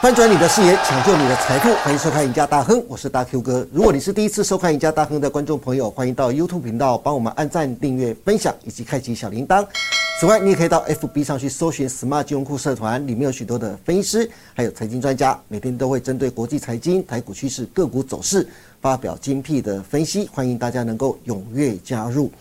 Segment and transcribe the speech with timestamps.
[0.00, 3.66] 翻转你的视野，抢救你的财富，欢迎收看《赢家大亨》，我是大 Q 哥。
[3.70, 9.62] 如果你是第一次收看《赢家大亨》的观众朋友，欢迎到 YouTube 频道帮我们按赞、订阅、分享以及开启小铃铛。
[10.18, 18.48] 此外，你也可以到 FB 上去搜寻 “Smart 金融库社团”，里面有许多的分析师，还有财经专家，每天都会针对国际财经、台股趋势、个股走势
[18.80, 22.32] 发表精辟的分析，欢迎大家能够踊跃加入。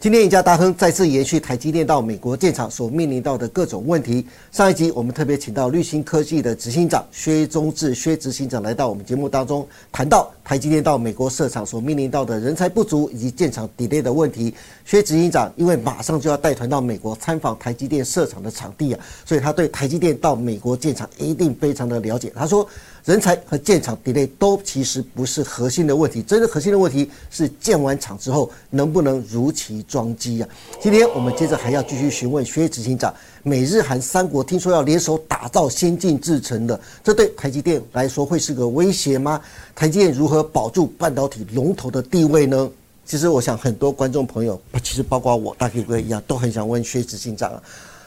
[0.00, 4.24] 今天一家大亨再次延续台积电到美国建厂所面临到的各种问题。
[4.52, 14.54] 上一集我们特别请到绿芯科技的执行长薛忠志薛执行长来到我们节目当中，谈到台积电到美国设厂所面临到的人才不足以及建厂 delay 的问题。
[14.84, 22.32] 薛执行长因为马上就要带团到美国参访台积电设厂的场地啊，所以他对台积电到美国建厂一定非常的了解。
[22.36, 22.64] 他说。
[23.08, 30.48] 人才和建厂 delay 都其实不是核心的问题，真正核心的问题是建完厂之后能不能如期装机啊？
[30.78, 39.40] 今天我们接着还要继续询问薛执行长，美日韩三国听说要联手打造先进制程的，这对台积电来说会是个威胁吗？
[39.74, 42.70] 台积电如何保住半导体龙头的地位呢？
[43.06, 47.62] 其实我想很多观众朋友，其实包括我大 Q 哥一样，都很想问薛执行长啊，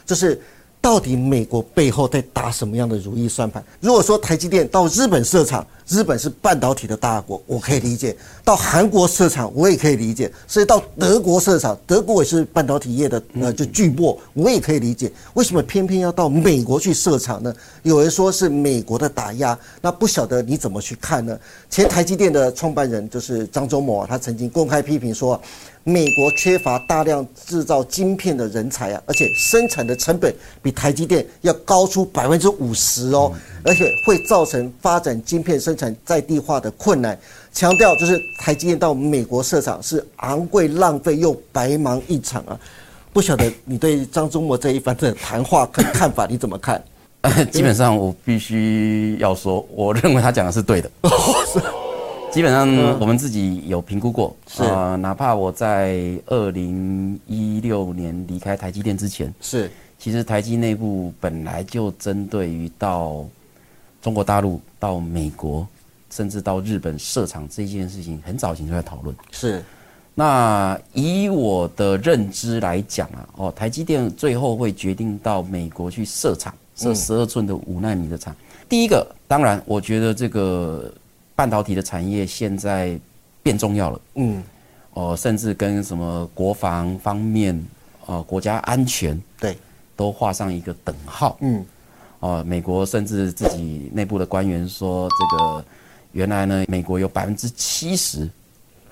[0.06, 0.40] 就是。
[0.82, 3.62] 到底美国背后在打什么样的如意算盘？
[3.78, 8.12] 如果说台积电到日本设厂，日本是半导体的大国，我可以理解；
[8.44, 15.10] 到韩国设厂，我也可以理解；所以到德国设厂，德国也是半导体业的呃就巨擘，我也可以理解。
[15.34, 17.54] 为什么偏偏要到美国去设厂呢？
[17.84, 21.38] 有人说是美国的打压，那不晓得你怎么去看呢？
[21.70, 25.40] 前台积电的创办人就是张忠谋，他曾经公开批评说。
[25.84, 33.32] 美国缺乏大量制造晶片的人才啊，而且生产的成本比台积电要高出百分之五十哦，
[33.64, 37.18] 而且会造成发展晶片生产在地化的困难。
[37.52, 42.58] 强调就是台积电到美国设厂是昂贵、浪费又白忙一场啊！
[43.12, 46.82] 不晓得你对张忠谋这一番的谈话跟看法你怎么看？
[47.52, 50.90] 基本上我必须要说，我认为他讲的是对的。
[52.32, 63.22] 基本上我们自己有评估过，是啊，哪怕我在二零一六年离开台积电之前，是，其实台积内部本来就针对于到
[64.00, 65.68] 中国大陆、到美国，
[66.08, 69.14] 甚至到日本设厂这件事情，很早前就在讨论。
[69.30, 69.62] 是，
[70.14, 78.34] 那以我的认知来讲啊，哦，台积电最后会决定到美国去设厂，设十二寸的五纳米的厂。
[78.70, 80.90] 第一个，当然，我觉得这个。
[81.34, 82.98] 半导体的产业现在
[83.42, 84.42] 变重要了，嗯，
[84.92, 87.58] 哦，甚至跟什么国防方面，
[88.06, 89.56] 哦，国家安全，对，
[89.96, 91.64] 都画上一个等号，嗯，
[92.20, 95.64] 哦，美国甚至自己内部的官员说，这个
[96.12, 98.28] 原来呢，美国有百分之七十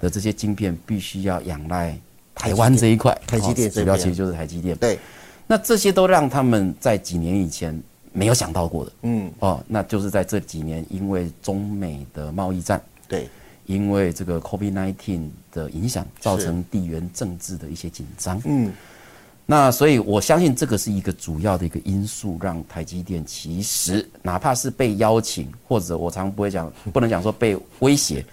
[0.00, 1.96] 的这些晶片必须要仰赖
[2.34, 4.98] 台湾这一块，台积电主要其实就是台积电，对，
[5.46, 7.80] 那这些都让他们在几年以前。
[8.12, 13.28] 没有想到过的，嗯，哦，那就是在这几年，因为中美的贸易战，对，
[13.66, 18.72] 因为这个 COVID-19 的影响，造成地缘政治的一些紧张，嗯，
[19.46, 28.24] 那所以我相信这个是一个主要的一个因素，让台积电其实哪怕是被邀请，或者我常不会讲，不能讲说被威胁。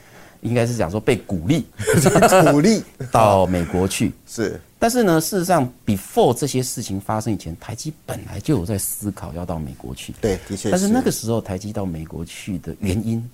[0.42, 1.66] 应该是讲说被鼓励，
[2.52, 10.14] 鼓励到美国去 是，但是呢，事实上，before 这些事情发生以前，台积本来就有在思考要到美国去。
[10.22, 10.70] 对，的确。
[10.70, 13.28] 但是那个时候，台积到美国去的原因，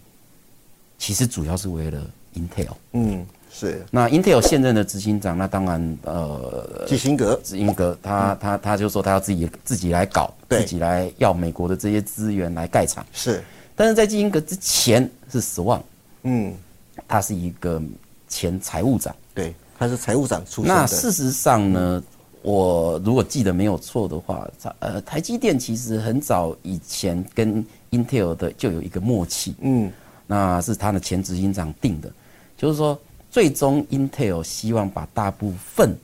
[0.97, 2.01] 其实主要是为了
[2.35, 2.69] Intel。
[2.93, 3.83] 嗯，是。
[3.91, 13.05] 那 Intel 现任的执行长，那当然，呃，基辛格，基辛格，他他他就说他要自己自己来搞，自己来要美国的这些资源来盖厂。
[13.11, 13.43] 是。
[13.75, 15.83] 但是在基辛格之前是失望。
[16.23, 16.53] 嗯。
[17.07, 17.81] 他是一个
[18.27, 22.03] 前财务长，对，他是财务长出身那事实上呢，
[22.41, 24.47] 我如果记得没有错的话，
[24.79, 29.91] 呃，台积电其实很早以前跟 Intel 的就有一个默契，嗯，
[30.27, 32.11] 那是他的前执行长定的，
[32.57, 32.99] 就是说，
[33.29, 35.95] 最终 Intel 希望把大部分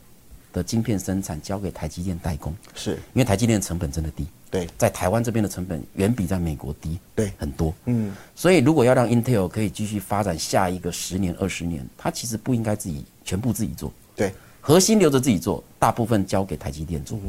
[0.52, 4.28] 的晶片生产交给台积电代工，是因为台积电的成本真的低。
[4.52, 7.72] 对，在台湾这边的成本远比在美国低，对很多。
[7.86, 13.94] 嗯，所以如果要让 Intel 可以继续发展下一个十年、二十年，它其实不应该自己全部自己做。
[14.16, 17.20] 对，核心留着自己做，大部分交给台积电做。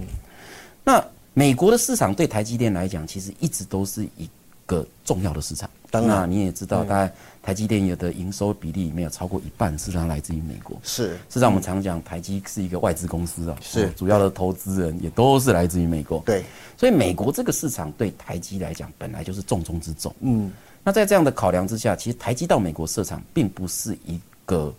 [0.82, 4.26] 那美国的市场对台积电来讲，其实一直都是一
[4.64, 5.68] 个重要的市场。
[5.90, 10.78] 当然，你也知道，大概台积电有的营收比例里面有超过一半事实上来自于美国。
[10.84, 16.22] 是，事实上我们常讲台积是一个外资公司啊，是主要的投资人也都是来自于美国。
[16.24, 16.44] 对，
[16.76, 20.14] 所以美国这个市场对台积来讲本来就是重中之重。
[20.20, 20.52] 嗯，
[20.84, 24.72] 那在这样的考量之下，其实台积到美国市场并不是一个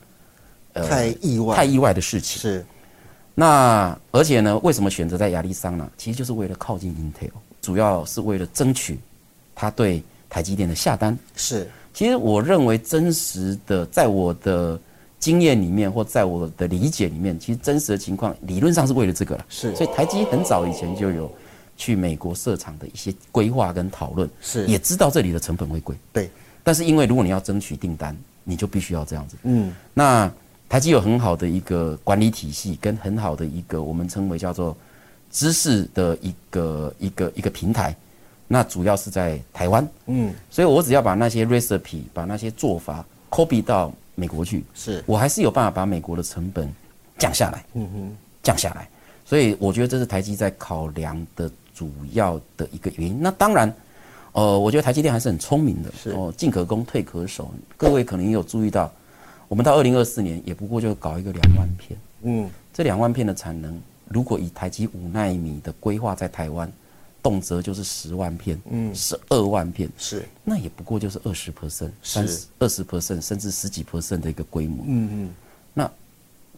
[0.72, 2.42] 呃太意外太意外的事情。
[2.42, 2.66] 是，
[3.36, 5.90] 那而且呢，为什么选择在亚利桑那？
[5.98, 7.32] 其实就是为了靠近 Intel，
[7.62, 8.98] 主要是为了争取。
[9.54, 11.16] 他对台积电的下单。
[11.36, 14.80] 是，其实我认为真实的，在我的
[15.20, 19.46] 经验里面或在我的理解里面，其实真实的情况理论上是为了这个了。
[19.50, 21.30] 是所以台积很早以前就有
[21.76, 25.96] 去美国设厂的一些规划跟讨论，是也知道这里的成本会贵。
[26.14, 26.32] 对，
[26.64, 29.36] 但是因为如果你要争取订单，你就必须要这样子。
[29.44, 30.32] 嗯，那
[30.70, 34.76] 台积有很好的一个管理体系，跟很好的一个我们称为叫做
[35.30, 37.94] 知识的一个一个一个平台。
[38.54, 46.70] 那主要是在台湾，嗯，所以我只要把那些 recipe，把那些做法 copy 到美国去，是，我还是有办法把美国的成本
[47.18, 48.12] 降下来，嗯哼，
[48.44, 48.86] 降下来。
[49.24, 53.18] 所以我觉得这是台积在考量的主要的一个原因。
[53.22, 53.74] 那当然，
[54.34, 56.10] 呃，我觉得台积电还是很聪明的，是。
[56.12, 57.54] 哦，进可攻，退可守。
[57.78, 58.92] 各位可能也有注意到，
[59.48, 66.70] 我们到二零二四年也不过就搞一个两万片，嗯，这两万片的产能，如果以台积五纳米的规划在台湾，
[67.22, 68.94] 动辄就是十万片，嗯。
[68.96, 74.84] 十二万片，是，那也不过就是二十 percent、三十、二十 percent 甚至十几 percent 的一个规模。
[74.88, 75.30] 嗯嗯，
[75.74, 75.92] 那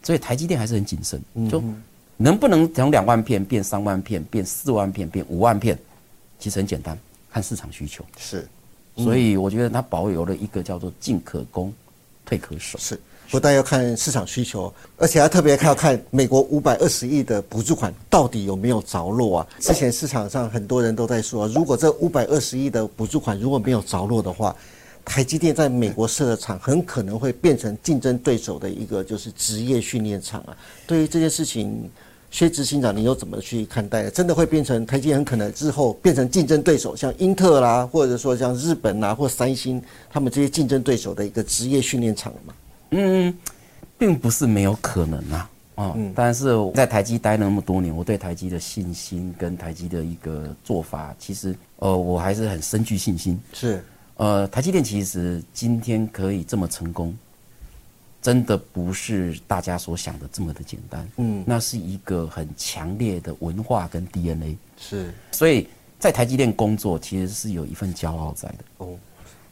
[0.02, 1.62] 所以台积电还是很谨慎，就
[2.16, 5.78] 能不能从两万片变三万片，变四万片，变五万片，
[6.38, 6.98] 其实很简单，
[7.30, 8.04] 看市场需求。
[8.16, 8.46] 是。
[8.96, 11.74] 所以我觉得它保有了一个叫做进可攻，
[12.24, 12.78] 退可守。
[12.78, 19.46] 是，不但要看市场需求，而且还特别要看美国五百二十亿的补助款到底有没有着落啊？
[19.58, 24.54] 之前市场上很多人都在说，如果这五百二十亿的补助款如果没有着落的话，
[25.04, 30.56] 台积电在美国设的厂很可能会变成竞争对手的一个就是职业训练场啊。
[30.86, 31.90] 对于这件事情，
[32.30, 34.08] 薛执行长，你又怎么去看待？
[34.10, 42.54] 真的会变成台积电很可能之后变成竞争对手，像英特尔啦，或者说像日本啦或三星他们这些竞争对手的一个职业训练场嘛？
[42.96, 43.38] 嗯，
[43.98, 45.50] 并不是没有可能啊。
[45.76, 53.36] 哦，但是我在台积待了那么多年，我对台积的信心跟台积的一个做法，其实呃，我还是很深具信心。
[53.52, 53.84] 是，
[54.16, 57.12] 呃，台积电其实今天可以这么成功，
[58.22, 61.08] 真的不是大家所想的这么的简单。
[61.16, 61.42] 嗯。
[61.44, 65.66] 那是一个很强烈的文化跟 DNA，是，所以
[65.98, 68.94] 在台积电工作其实是有一份骄傲在的，哦，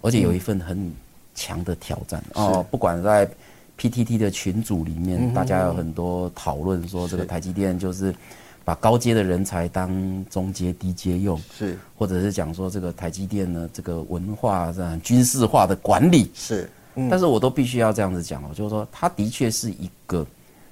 [0.00, 0.94] 而且有一份很
[1.34, 2.64] 强的挑战、哦。
[2.70, 3.29] 不管在
[3.79, 8.14] PTT 的群组里面，大家有很多讨论说，这个台积电就是
[8.64, 11.40] 把高阶的人才当中阶、低阶用。
[11.56, 11.76] 是。
[11.96, 17.08] 或者是讲说这个台积电呢，这个文化这样军事化的管理，是，嗯。
[17.08, 20.26] 但是我都必须要这样子讲哦，就是说它的确是一个，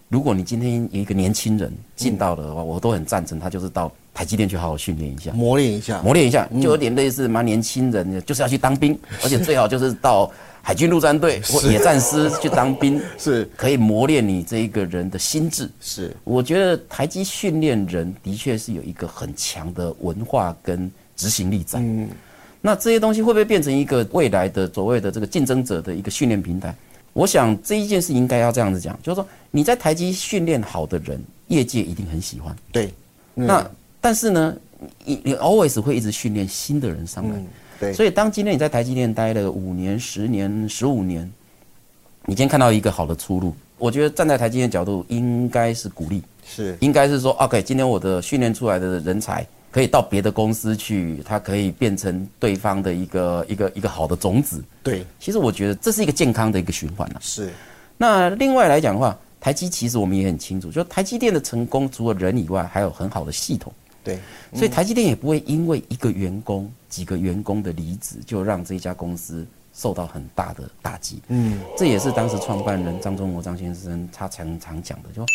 [0.08, 10.30] 如果你今天有一个年轻人进到的话，我都很赞成他就是到台积电去好好训练一下，磨练一下，磨练一下，就有点类似蛮年轻人就是要去当兵，而且最好就是到
[10.62, 15.70] 海军陆战队或野战师去当兵， 是可以磨练你这一个人的心智。
[15.80, 21.80] 是，我觉得台积训练人的确是有一个很强的文化跟执行力在。
[21.80, 22.08] 嗯，
[22.60, 26.74] 那这些东西会不会变成一个未来的所谓的这个竞争者的一个训练平台？
[27.12, 32.54] 我想这一件事应该要这样子讲，就是说你在台积训练好的人，业界一定很喜欢。
[32.70, 32.94] 对，
[33.34, 33.70] 嗯那
[34.00, 34.54] 但是呢，
[35.04, 37.34] 你你 always 会一直训练新的人上来。
[37.34, 37.46] 嗯，
[37.80, 41.22] 对，所以当今天你在台积电待了五年、十年、十五年，
[42.26, 46.22] 你今天看到一个好的出路，我觉得站在台积电角度，应该是鼓励。
[46.44, 54.62] 是应该是说，OK，今天我的训练出来的人才可以到别的公司去，他可以变成对方的一个一个一个好的种子。
[54.82, 57.16] 对，其实我觉得这是一个健康的一个循环啊。
[57.20, 57.50] 是
[57.96, 63.72] 那另外来讲的话，台积其实我们也很清楚，就台积电的成功，除了人以外，还有很好的系统。
[64.02, 64.18] 对，
[64.54, 71.22] 所以台积电也不会因为一个员工、几个员工的离职，就让这家公司受到很大的打击。
[71.28, 75.26] 嗯，这也是当时创办人张忠谋张先生他常常讲的，就说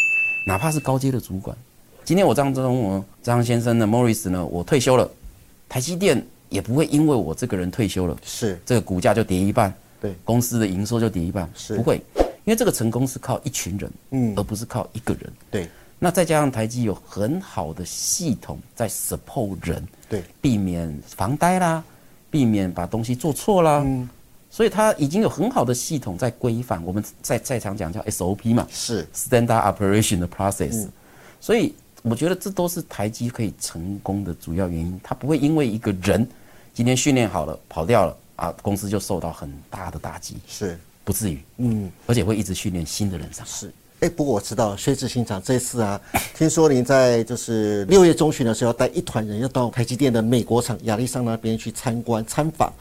[0.45, 1.57] 哪怕是高阶的主管，
[2.03, 5.09] 今天我张忠谋张先生呢 Morris 呢，我退休了，
[5.67, 8.59] 台积电也不会因为我这个人退休了，是。
[8.65, 11.75] 这个股价就跌一半，对，公司的营收就跌一半，是。
[11.75, 11.95] 不会，
[12.43, 14.33] 因为这个成功是靠一群人，嗯。
[14.35, 15.31] 而不是靠一个人。
[15.49, 21.83] 对，那再加上台积有很好的系统在 support 人，对，避免防呆啦，
[22.29, 24.07] 避免把东西做错啦，嗯，
[24.49, 26.83] 所以它已经有很好的系统在规范。
[26.85, 30.91] 我们在在场讲叫 SOP 嘛是，Standard Operation 的 Process、嗯
[31.41, 34.99] 所以我觉得这都是台积可以成功的主要原因。
[35.03, 36.27] 它不会因为一个人
[36.73, 41.91] 今天训练好了跑掉了啊，公司就受到很大的打击，是，不至于，嗯。
[42.07, 43.51] 而且会一直训练新的人上来。
[43.51, 43.71] 是，
[44.05, 45.99] 哎，不过我知道薛志新长这次啊，
[46.37, 52.71] 听说您在就是六月中旬的时候，带一团人要到台积电的美国厂亚利桑那边去参观参访，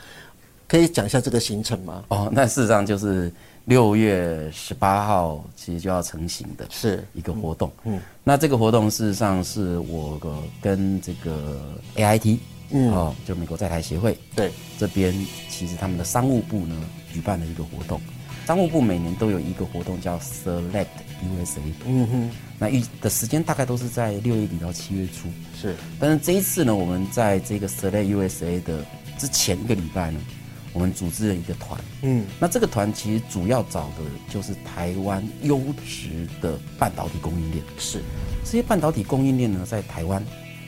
[0.68, 2.04] 可以讲一下这个行程吗？
[2.08, 3.32] 哦，那事实上就是
[3.64, 7.72] 六月十八号，其实就要成型的是一个活动。
[7.84, 10.20] 嗯那这个活动事实上是我
[10.60, 11.58] 跟这个
[11.96, 12.38] AIT
[12.70, 15.14] 嗯，哦，就美国在台协会，对，这边
[15.48, 16.76] 其实他们的商务部呢
[17.10, 17.98] 举办了一个活动，
[18.46, 20.86] 商务部每年都有一个活动叫 Select
[21.22, 25.28] USA，嗯哼，那预的时间大概都是在六月底到七月初，
[25.60, 28.84] 是，但是这一次呢，我们在这个 Select USA 的
[29.18, 30.20] 之前一个礼拜呢。
[30.74, 37.62] 我们组织了一个团，嗯，那这个团其实主要找的就是台湾优质的半导体供应链。
[37.78, 38.02] 是，
[38.44, 40.20] 这些半导体供应链呢，在台湾，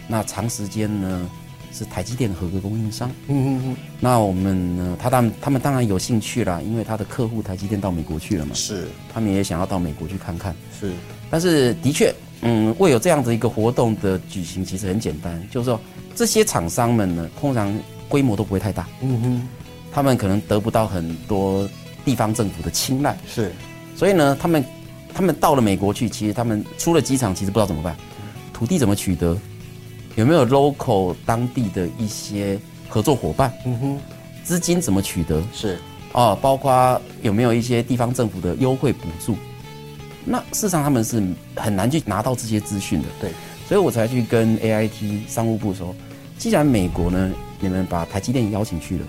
[0.07, 1.29] 那长时间呢
[1.77, 3.11] 是台积电的合格供应商。
[3.29, 3.77] 嗯嗯嗯。
[4.01, 8.55] 那我们呢，他当他们当然有兴趣啦，因为他的客户台积电到美国去了嘛。
[8.55, 8.89] 是。
[9.13, 10.57] 他们也想要到美国去看看。
[10.81, 10.93] 是。
[11.31, 15.79] 但是的确，嗯，会有这样的一个活动的举行，其实很简单，就是说
[16.15, 17.73] 这些厂商们呢，通常
[18.09, 18.89] 规模都不会太大。
[19.03, 19.49] 嗯哼。
[19.93, 21.67] 他们可能得不到很多
[22.05, 23.51] 地方政府的青睐，是，
[23.97, 24.63] 所以呢，他们
[25.15, 27.97] 他们到了美国去，其实他们出了机场，其实不知道怎么办，
[28.53, 29.35] 土地怎么取得，
[30.17, 32.59] 有没有 local 当地的一些
[32.89, 33.99] 合作伙伴，嗯哼，
[34.43, 35.79] 资金怎么取得，是，
[36.13, 39.37] 哦，包括有没有一些地方政府的优惠补助，
[40.25, 41.23] 那事实上他们是
[41.55, 43.31] 很难去拿到这些资讯的，对，
[43.69, 45.95] 所以我才去跟 A I T 商务部说，
[46.37, 47.31] 既然美国呢，
[47.61, 49.07] 你们把台积电邀请去了。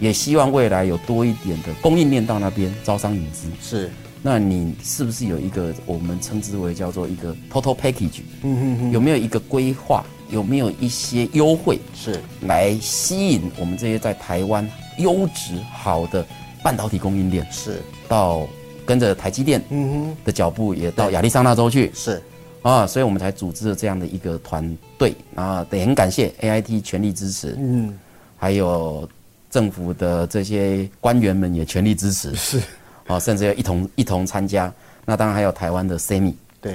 [0.00, 3.48] 也希望未来有多一点的供应链到那边招商引资。
[3.60, 3.90] 是，
[4.22, 8.20] 那你是不是有一个我们称之为叫做一个 total package？
[8.42, 10.04] 嗯哼哼，有没有一个规划？
[10.28, 11.78] 有没有一些优惠？
[11.94, 16.24] 是，来吸引我们这些在台湾优质好的
[16.62, 17.46] 半导体供应链？
[17.50, 18.46] 是，到
[18.86, 21.90] 跟着台积电嗯哼的脚步，也到亚利桑那州去？
[21.94, 22.22] 是，
[22.62, 25.14] 啊，所以我们才组织了这样的一个团队。
[25.34, 27.56] 然后也很感谢 A I T 全力支持。
[27.58, 27.98] 嗯，
[28.36, 29.08] 还有。
[29.50, 32.62] 政府的这些官员们也全力支持，是，
[33.10, 34.72] 啊，甚至要一同一同参加。
[35.04, 36.74] 那当然还有台湾的 Semi，对，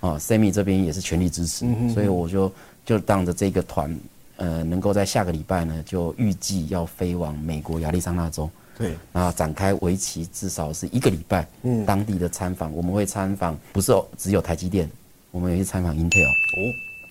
[0.00, 1.66] 啊，Semi 这边也是全力支持。
[1.92, 2.50] 所以我就
[2.86, 3.94] 就当着这个团，
[4.36, 8.48] 呃，能够在下个礼拜呢，就预计要飞往美国亚利桑那州，
[8.78, 14.88] 对，然后展开为期至少是一个礼拜，嗯，当地的参访，我们会参访，不是只有台积电，
[15.30, 16.60] 我们也去参访 Intel，哦，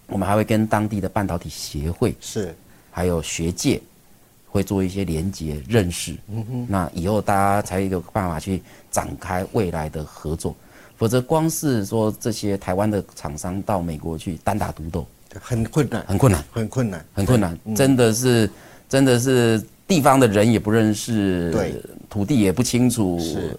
[0.08, 2.56] 我们还会跟当地的半导体协会是，
[2.90, 3.80] 还有学界。
[4.54, 10.56] 会做一些连接认识，嗯哼，那以后大家才有办法去展开未来的合作，
[10.96, 15.08] 否则光是说这些台湾的厂商到美国去单打独斗，
[15.42, 18.48] 很困难，很困难，很困难，很困难，真的是，
[18.88, 23.58] 真的是地方的人也不认识，对，土地也不清楚，是，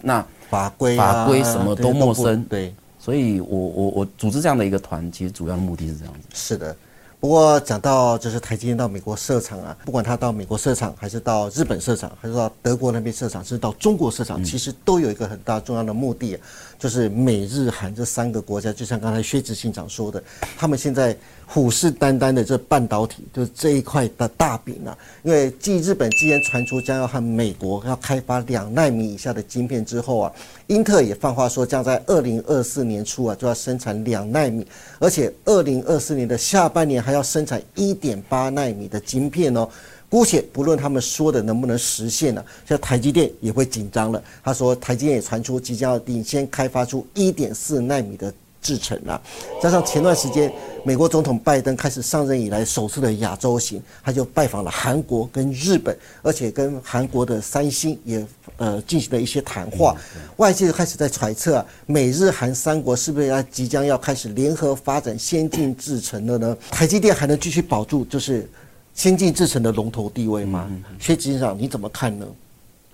[0.00, 6.74] 那法规法规什么都陌生，对，所以我我我组织这样的一个团，其实主要的目的是这样子，是的。
[7.22, 16.36] 不过讲到就是台积电到美国设厂啊，不管它到美国设厂，还是到日本设厂，还是到德国那边设厂，甚至到中国设厂，其实都有一个很大重要的目的，
[16.82, 20.20] 就是美日韩这三个国家，就像刚才薛执行长说的，
[20.56, 21.16] 他们现在。
[21.44, 24.96] 虎视眈眈的这半导体就是这一块的大饼啊！
[25.22, 30.32] 因为继日本之前传出将要和美国要开发两纳米以下的晶片之后啊，
[30.68, 34.66] 英特尔也放话说将在二零二四年初啊就要生产两纳米，
[34.98, 39.68] 而且二零二四年的下半年还要生产一点八纳米的晶片哦。
[40.12, 44.22] 姑且不论他们说的能不能实现呢，像台积电也会紧张了。
[44.44, 48.30] 他说台积电也传出即将要领先开发出一点四纳米的。
[48.62, 49.20] 制程了，
[49.60, 50.48] 加上前段时间
[50.84, 58.24] 美国总统拜登开始上任以来首次的亚洲行，他就拜访了韩国跟日本，而且跟韩国的三星也
[58.58, 59.96] 呃进行了一些谈话。
[60.36, 66.56] 外界开始在揣测啊，美日韩三国是不是要即将要开始联合发展先进制程了呢？
[66.70, 68.48] 台积电还能继续保住就是
[68.94, 70.70] 先进制程的龙头地位吗？
[70.98, 72.26] 薛局长你怎么看呢？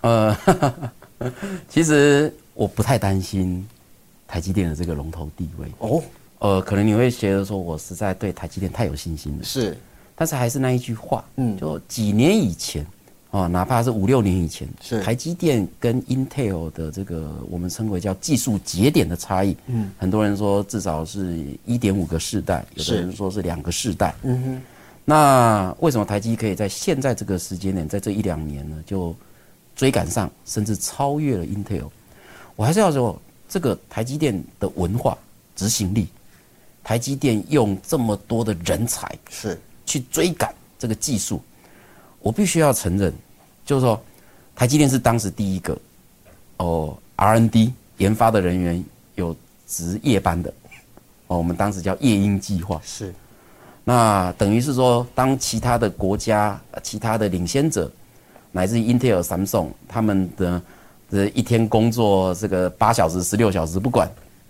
[0.03, 0.37] 呃，
[1.69, 3.67] 其实我不太担心。
[4.31, 6.03] 台积电的这个龙头地位哦，
[6.41, 9.43] 呃，可能你会觉得说，我实在对台积电太有信心了。
[9.43, 9.75] 是，
[10.15, 12.85] 但是还是那一句话，嗯，就几年以前，
[13.31, 24.63] 哦，哪怕是五六年以前，是台积电跟 Intel 的这个我们称为叫技术节点的差异，嗯，很多人说至少是一点五个世代，有的人说是两个世代，嗯哼。
[25.11, 29.17] 那为什么台积可以在现在这个时间点，在这一两年呢，就
[29.75, 31.89] 追赶上，甚至超越了 Intel？
[32.55, 33.19] 我还是要说。
[33.51, 35.17] 这个台积电的文化
[35.57, 36.07] 执行力，
[36.85, 41.43] 台积电用这么多的人才是去追赶这个技术，
[42.21, 43.11] 我必须要承认，
[43.65, 43.99] 就是说，
[44.55, 45.79] 台积电是当时第一个
[46.59, 48.85] 哦，R&D 研发的人员
[49.15, 49.35] 有
[49.67, 50.53] 值夜班的
[51.29, 53.15] 哦，我们当时叫夜鹰计划是，
[53.89, 57.91] 那等于是说，当其他的国家、其他的领先者，
[58.53, 60.61] 乃至 Intel、Samsung 他们的。
[61.11, 64.07] 这一天工作这个八小时、十六小时不管，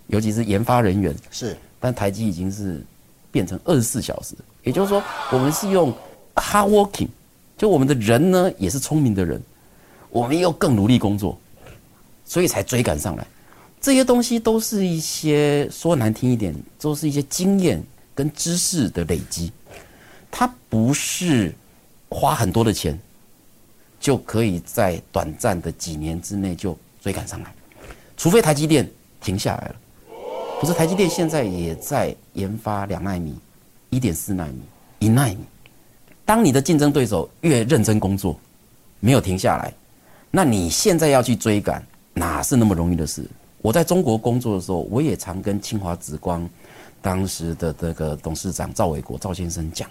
[0.07, 2.83] 尤其是研发人员是，但台积已经是
[3.31, 5.89] 变成二十四小时，也就是说，我们是用
[6.35, 7.07] hard working，
[7.57, 9.41] 就我们的人呢也是聪明的人，
[10.09, 11.39] 我们又更努力工作，
[12.25, 13.25] 所以才追赶上来。
[13.79, 17.81] 这些东西都是一些说难听一点，都是一些经验
[18.15, 19.51] 跟知识的累积，
[20.29, 21.53] 它不是
[22.09, 22.97] 花很多的钱
[23.99, 27.53] 就可以在短暂的几年之内就追赶上来，
[28.17, 28.89] 除非台积电
[29.21, 29.75] 停下来了。
[30.59, 33.37] 不是台积电现在也在研发两纳米、
[33.89, 34.61] 一点四纳米、
[34.99, 35.37] 一纳米。
[36.25, 38.37] 当你的竞争对手越认真工作，
[38.99, 39.73] 没有停下来，
[40.29, 41.81] 那你现在要去追赶，
[42.13, 43.25] 哪是那么容易的事？
[43.61, 46.47] 我在中国工作的时候，我也常跟清华紫光
[47.01, 49.89] 当时的这个董事长赵伟国赵先生讲，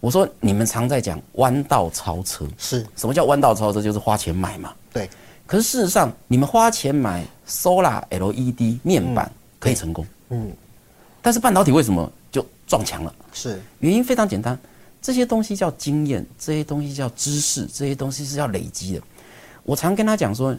[0.00, 2.86] 我说你们常在讲弯道超车，是。
[2.96, 3.80] 什么叫弯道超车？
[3.80, 4.72] 就是花钱买嘛。
[4.92, 5.08] 对，
[5.46, 10.50] 可是事实上，你们花钱买 Solar LED 面板可以成功，嗯，
[11.20, 13.14] 但是半导体为什么就撞墙了？
[13.32, 13.60] 是。
[13.78, 14.58] 原因非常简单，
[15.00, 19.02] 这些东西叫经验，这些东西叫知识，这些东西是要累积的。
[19.64, 20.56] 我常跟他讲说，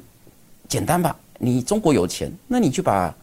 [0.69, 3.13] 简单吧，你中国有钱，那你去把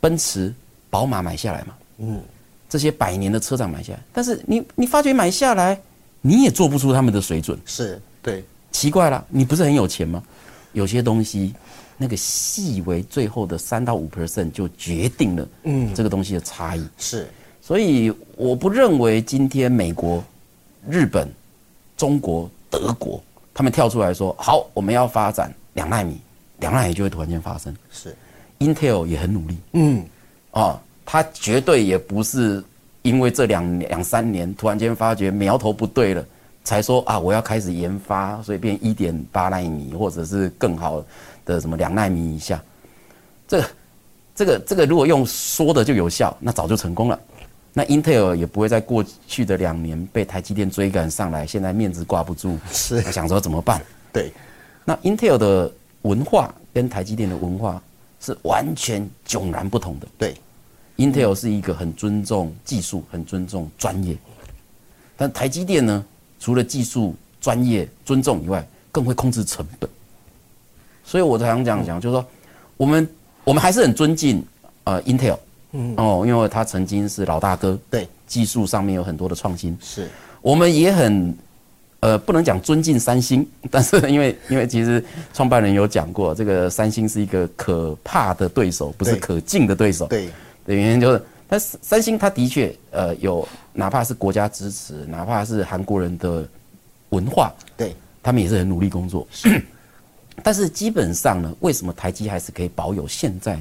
[0.00, 0.54] 奔驰、
[0.88, 2.20] 宝马买下来嘛，嗯，
[2.68, 4.00] 这些百年的车厂买下来。
[4.12, 5.80] 但是你你发觉买下来，
[6.20, 10.22] 你也做不出他们的水准，是，对，奇怪了，你不是很有钱吗？
[10.72, 11.54] 有些东西，
[11.96, 16.88] 那个细微最后的三到五 percent 就决定了，嗯这个东西的差异。
[16.96, 17.28] 是，
[17.60, 20.22] 所以我不认为今天美国、
[20.88, 21.28] 日本、
[21.96, 23.20] 中国、德国
[23.52, 26.20] 他们跳出来说好，我们要发展两纳米，
[26.60, 27.76] 两纳米就会突然间发生。
[27.90, 28.16] 是
[28.60, 30.06] ，Intel 也很努力嗯，
[30.52, 32.62] 啊，它绝对也不是
[33.02, 36.24] 因为这两两三年突然间发觉苗头不对了，
[36.64, 41.04] 才说啊我要开始研发，所以变一点八纳米或者是更好
[41.44, 42.62] 的什么两纳米以下。
[43.48, 43.70] 这个
[44.34, 47.18] 这个这个如果用说的就有效，那早就成功了。
[47.72, 53.80] 那 Intel 也不会在过去的两年被台积电追赶上来，现在面子挂不住，是想说怎么办？
[54.12, 54.32] 对，
[54.84, 57.80] 那 Intel 的文化跟台积电的文化
[58.20, 60.08] 是完全迥然不同的。
[60.18, 60.34] 对，
[61.00, 64.14] Intel 是一个很尊重技术、很尊重专业，
[65.16, 66.04] 但台积电呢，
[66.38, 69.88] 除了技术、专业、尊重以外，更会控制成本。
[71.02, 72.26] 所以我常讲讲，就是说，
[72.76, 73.08] 我们
[73.44, 74.44] 我们还是很尊敬
[74.84, 75.38] 呃 Intel，
[75.72, 75.94] 嗯。
[75.96, 79.74] 哦，因为他曾经是老大哥，对，技术上面有很多的创新。
[79.80, 80.06] 是，
[80.42, 81.34] 我们也很
[82.00, 90.06] 呃不能讲尊敬三星， 但是因为因为其实创办人有讲过，这个三星是一个可怕的对手，不是可敬的对手。
[90.06, 90.28] 对，
[90.66, 96.46] 的原因就是，但是三星它的确呃有，哪怕是国家支持，哪怕是韩国人的
[97.10, 99.26] 文化，对，他们也是很努力工作。
[100.42, 103.60] 但是基本上呢，为什么台积还是可以保有现在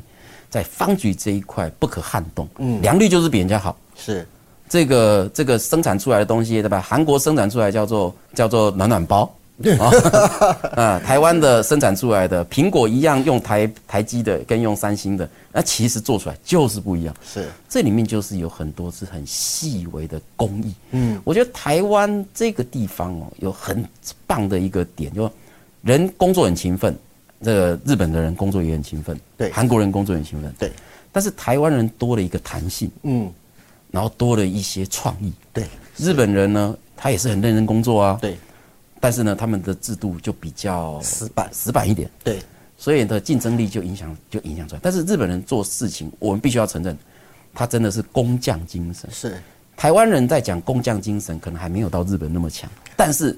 [0.50, 2.48] 在方局这一块不可撼动？
[2.58, 3.76] 嗯，良率就是比人家好。
[3.96, 4.26] 是，
[4.70, 6.80] 这个这个生产出来的东西，对吧？
[6.80, 9.30] 韩国生产出来叫做叫做暖暖包，
[9.78, 9.92] 啊，
[10.76, 17.14] 啊，台湾的生产出来的苹果一样用台台积的跟用三星的，那其实做出来就是不一样。
[17.26, 20.74] 是，这里面就是有很多是很细微的工艺。
[20.92, 23.86] 嗯，我觉得台湾这个地方哦，有很
[24.26, 25.30] 棒的一个点，就
[25.82, 26.98] 人工作很勤奋，
[27.42, 29.52] 这个日本的人工作也很勤奋，对。
[29.52, 30.72] 韩国人工作很勤奋，对，
[31.12, 33.30] 但是台湾人多了一个弹性，嗯，
[33.92, 35.34] 然后多了一些创意。
[35.52, 35.66] 对，
[35.98, 38.38] 日本人呢，他也是很认真工作啊，对，
[39.00, 42.40] 但是呢，他们的制度就比较死板死板一点，对，
[42.78, 44.82] 所以的竞争力就影响就影响出来。
[44.84, 46.98] 但是日本人做事情，我们必须要承认，
[47.54, 49.10] 他真的是工匠精神。
[49.12, 49.42] 是，
[49.78, 53.38] 台湾人在讲工匠精神，可能还没有到日本那么强，但是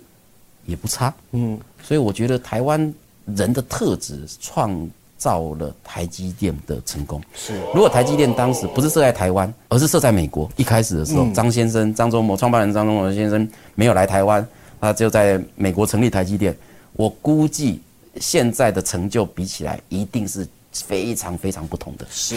[0.66, 1.14] 也不差。
[1.32, 2.94] 嗯，所以我觉得台湾
[3.26, 7.22] 人的特质创造了台积电的成功。
[7.36, 14.46] 是，如果台积电当时不是设在台湾，而是设在美国，一开始的时候，张先生张忠谋创办人张忠谋先生没有来台湾，
[14.82, 16.54] 他就在美国成立台积电。
[16.94, 17.80] 我估计
[18.20, 22.06] 现在的成就比起来，一定是非常非常不同的。
[22.10, 22.36] 是。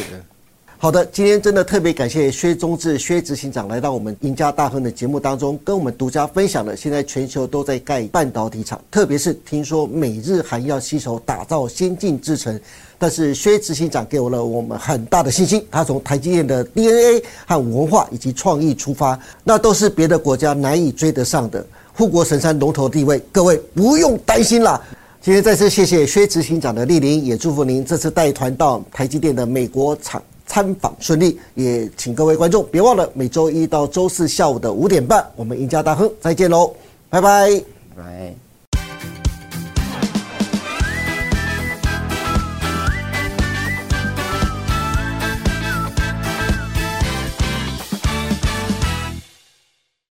[0.77, 12.61] 好的，今天真的特别感谢薛中志薛执行长来到我们赢家大亨的节目当中，跟我们独家分享了现在全球都在盖半导体厂，特别是听说美日韩要携手打造先进制程，
[12.99, 21.65] 但是薛执行长给我了我们很大的信心，他从台积电的 DNA 和文化以及创意出发，那都是别的国家难以追得上的
[21.97, 24.81] 护国神山龙头地位，各位不用担心啦。
[25.23, 31.39] 今天再次谢谢薛执行长的莅临，也祝福您这次带团到台积电的美国厂参访顺利。
[31.55, 36.75] 也请各位观众别忘了每周一到周四下午的五点半，我们赢家大亨再见喽，
[37.09, 37.63] 拜拜。
[37.97, 38.44] 拜。